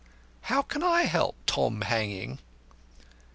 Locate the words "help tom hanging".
1.03-2.39